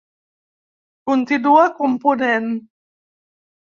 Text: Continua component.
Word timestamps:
Continua 1.05 1.75
component. 1.77 2.65